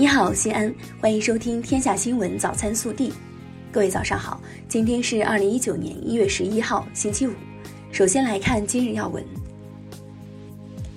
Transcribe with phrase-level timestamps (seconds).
[0.00, 3.10] 你好，西安，欢迎收听《天下新闻早餐速递》。
[3.70, 7.32] 各位早上好，今天是二零一九年一月十一号，星期五。
[7.92, 9.22] 首先来看今日要闻。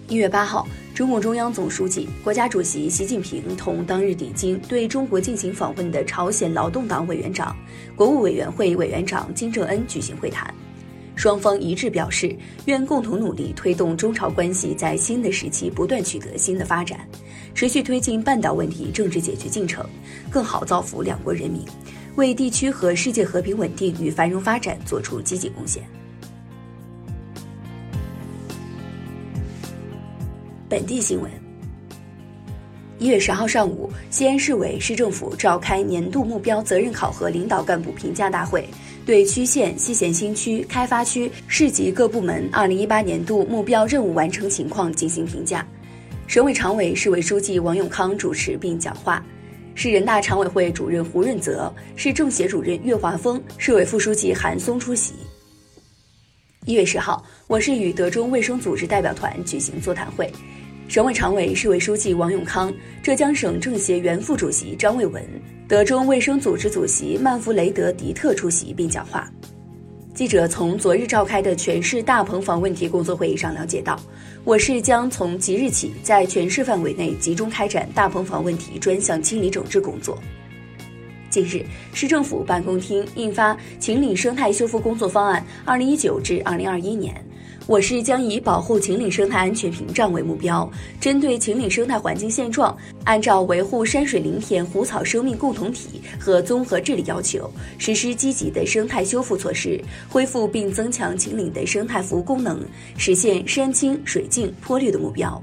[0.08, 7.54] 一月八号，中共中央总书记、国家主席习近平同当日抵京对中国进行访问的朝鲜劳动党委员长、
[7.98, 10.56] 国务委员会委员长金正恩举行会谈。
[11.16, 12.36] 双方一致表示，
[12.66, 17.00] 愿共同努力推动中朝关系在新的时期不断取得新的发展，
[17.54, 19.86] 持续推进半岛问题政治解决进程，
[20.30, 21.62] 更好造福两国人民，
[22.16, 25.84] 为地区和世界和平稳定与繁荣发展作出积极贡献。
[30.68, 31.30] 本地新闻：
[32.98, 38.68] 一月十号上午，西安市委市政府召开年度目标责任考核领导干部评价大会。
[39.06, 45.68] 对区县、西咸新区、开发区、市级各部门二零一八年度目标任务完成情况进行评价。
[46.26, 49.22] 省委常委、市委书记王永康主持并讲话，
[49.76, 55.14] 市人大常委会主任胡润泽、市政协主任岳华峰、市委副书记韩松出席。
[56.66, 60.32] 一月十号，我市与德中卫生组织代表团举行座谈会。
[60.88, 65.24] 省委常委、市委书记王永康，浙江省政协原副主席张卫文，
[65.68, 69.28] 德中卫生组织主席曼弗雷德·迪特出席并讲话。
[70.14, 74.00] 记者从昨日召开的全市大棚房问题工作会议上了解到，
[74.44, 80.20] 我市将从即日起在全市范围内集中开展大棚房问题专项清理整治工作。
[81.32, 87.16] 近日，市政府办公厅印发《秦岭生态修复工作方案（二零一九至二零二一年）》。
[87.66, 90.70] 我市将以保护秦岭生态安全屏障为目标，
[91.00, 92.76] 针对秦岭生态环境现状，
[93.06, 102.60] 按照维护山水林田湖草生命共同体和综合治理要求，实施积极的生态修复措施，恢复并增强秦岭的生态服务功能，
[102.98, 105.42] 实现山清水净坡绿的目标。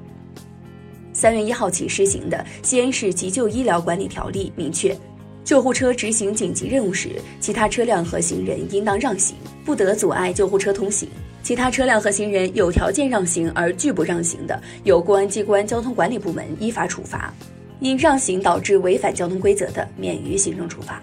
[1.14, 4.94] 三月一号起施行的《西安市急救医疗管理条例》明确，
[5.42, 11.09] 救护车执行紧急任务时，其他车辆和行人应当让行，不得阻碍救护车通行。
[11.43, 17.33] 其他车辆和行人有条件让行而拒不让行的，由公安机关交通管理部门依法处罚；
[17.81, 21.03] 因让行导致违反交通规则的，免于行政处罚。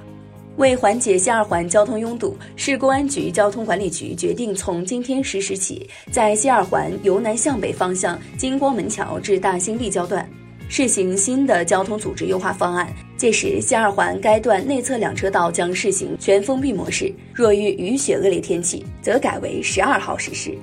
[0.58, 10.28] 为缓解西二环交通拥堵，市公安局交通管理局决定从今天十时起，在西二环由南向北方向金光门桥至大兴立交段。
[10.70, 20.58] 试行新的交通组织优化方案，届时西二环该段内侧两车道将试行全封闭模式，若遇雨雪恶劣天气，则改为十二号实施。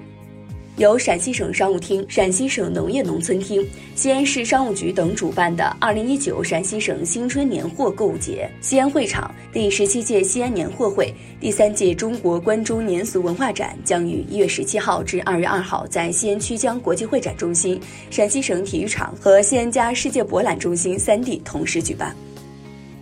[0.77, 3.65] 由陕西省商务厅、陕西省农业农村厅、
[3.95, 17.81] 西安市商务局等主办的二零一九陕西省新春年货购物节西安会场第十七届西安年货会、第三届中国关中年俗文化展将于一月十七号至二月二号在西安曲江国际会展中心、
[18.11, 22.13] 陕西省体育场和西安家世界博览中心三地同时举办。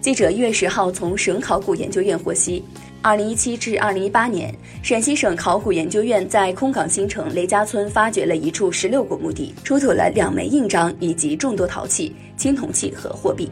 [0.02, 2.62] 记者一月十号从省考古研究院获悉。
[3.02, 13.50] 二零一七至二零一八年，陕西省考古研究院在空港新城雷家村发掘了一处十六国墓地，出土了两枚印章以及众多陶器、青铜器和货币。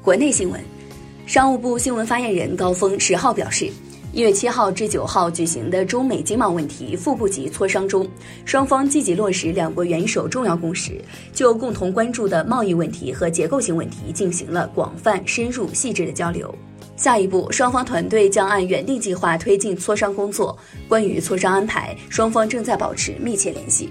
[0.00, 0.58] 国内新闻，
[1.26, 3.70] 商务部新闻发言人高峰十号表示。
[4.12, 8.04] 一月七号至九号举行的中美经贸问题副部级磋商中，
[8.44, 11.00] 双方积极落实两国元首重要共识，
[11.32, 16.52] 就共同关注的贸易问题和结构性问题进行了广泛、深入、细致的交流。
[16.96, 20.58] 下一步，双方团队将按原定计划推进磋商工作。
[20.88, 23.90] 关于磋商安排，双方正在保持密切联系。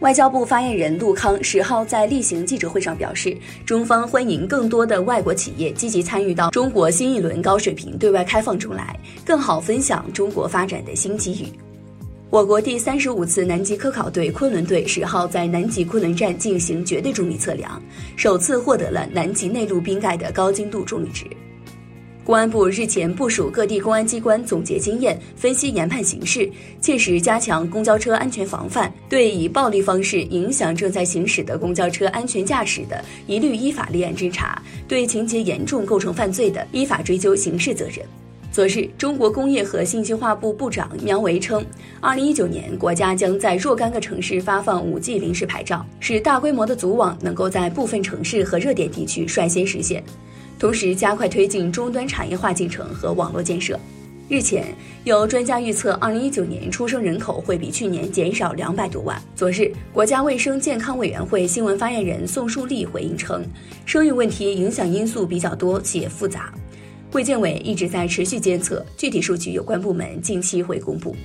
[0.00, 3.36] 外交部发言人陆康十号在例行记者会上表示，
[3.66, 11.48] 中方欢迎更多的外国企业积极参与到中国新一轮高水平对外开放中来，更好分享中国发展的新机遇。
[12.30, 17.82] 我国第三十五次南极科考队昆仑队十号在南极昆仑站进行绝对重力测量，
[18.14, 21.26] 首次获得了南极内陆冰盖的高精度重力值。
[22.28, 26.46] 公安部日前部署各地公安机关总结经验，分析研判形势，
[26.78, 38.04] 切实加强公交车安全防范，对以暴力方式影响正在行驶的公交车安全驾驶的，一律依法立案侦查；对情节严重构成犯罪的，依法追究刑事责任。
[38.52, 41.64] 昨日，中国工业和信息化部部长苗圩称，
[41.98, 50.04] 二零一九年国家将在若干个城市发放五 G 临时牌照，使大规模的组网能够在部分城市和热点地区率先实现。
[50.58, 53.78] 同时加快推进终端产业化进程和网络建设。
[54.28, 54.66] 日前，
[55.04, 59.18] 有专家预测，二零一九年出生人口会比去年减少两百多万。
[59.34, 63.42] 昨日，国家卫生健康委员会新闻发言人宋树立回应称，
[63.86, 66.52] 生育问题影响因素比较多且复杂，
[67.12, 71.16] 卫健委一直在持续监测，具体数据有关部门近期会公布。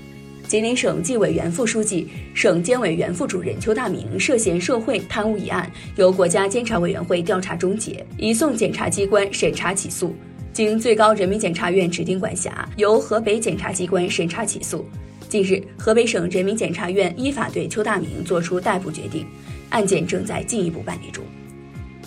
[0.48, 10.16] 吉林省纪委原副书记、省监委原副主任邱大明涉嫌受贿贪污一案，由国家监察委员会调查终结，移送检察机关审查起诉。
[10.51, 14.86] 经最高人民检察院指定管辖，由河北检察机关审查起诉。
[15.28, 19.25] 近日，河北省人民检察院依法对邱大明作出逮捕决定，
[19.69, 21.24] 案件正在进一步办理中。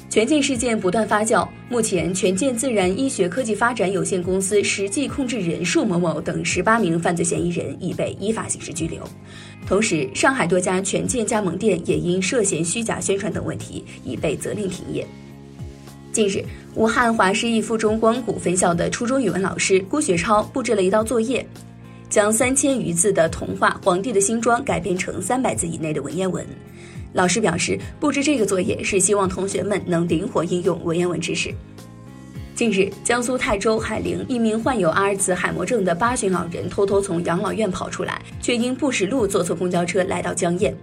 [0.09, 9.03] 权健事件不断发酵，目前权健自然医学科技发展有限公司实际控制人束某某等十八名犯罪嫌疑人已被依法刑事拘留。
[9.67, 15.07] 同时，上海多家权健加盟店也因涉嫌虚假宣传等问题已被责令停业。
[16.13, 16.43] 近日，
[16.77, 21.45] 武汉华师一附中光谷分校的初中语文老师郭学超布置了一道作业，
[22.09, 26.47] 将三千余字的童话《皇帝的新装》改编成三百字以内的文言文。
[27.13, 31.55] 老师表示，布置这个作业是希望同学们能灵活应用文言文知识。
[32.55, 40.75] 近日，江苏泰州海陵一名患有阿尔茨海默症的八旬老人偷偷从养老院跑出来，却因不识路坐错公交车来到江堰。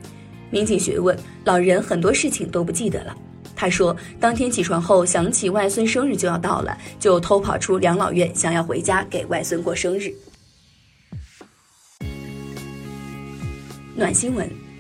[0.52, 3.18] 民警询问老人，很多事情都不记得了。
[3.56, 10.14] 他说，当天起床后想起外孙生日就要到了，就偷跑出养老院，想要回家给外孙过生日。
[13.96, 14.73] 暖新闻。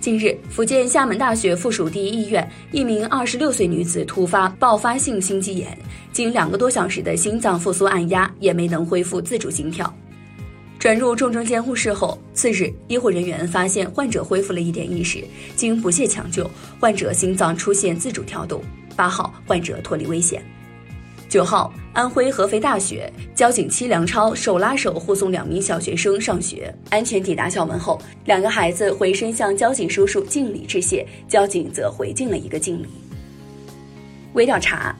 [0.00, 5.76] 近日，福建厦门大学附属第一医院一名二十六岁女子突发爆发性心肌炎，
[6.12, 9.92] 经两个多小时的心脏复苏按压，也没能恢复自主心跳，
[10.78, 15.24] 转入重症监护室后，次日医护人员发现患者恢复了一点意识，
[15.56, 16.48] 经不懈抢救，
[16.78, 18.62] 患者心脏出现自主跳动。
[18.94, 20.40] 八号，患者脱离危险。
[21.28, 32.88] 九号，安徽合肥大学交警戚良超手拉手护送两名小学生上学，安全抵达校门后，两个孩子回身向交警叔叔敬礼致谢，交警则回敬了一个敬礼。
[34.32, 34.96] 微调查：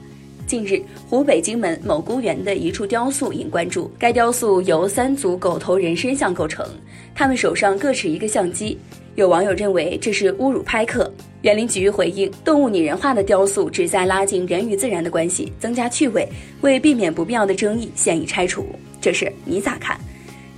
[0.49, 6.65] 近日，湖北荆门某公园的一处雕塑引关注，该雕塑由三组狗头人身像构成，
[7.13, 8.75] 他们手上各持一个相机。
[9.13, 11.13] 有网友认为这是侮辱拍客，
[11.43, 16.27] 园林局回应：动物拟人化的雕塑旨在拉近人与自然的关系，增加趣味，
[16.61, 18.65] 为避免不必要的争议，现已拆除。
[18.99, 19.99] 这事你咋看？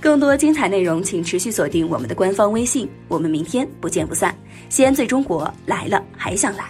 [0.00, 2.88] 更多精彩内容，请持续锁定我们的官方微信。
[3.08, 4.34] 我们明天不见不散。
[4.70, 6.64] 西安最中国来了，还想来？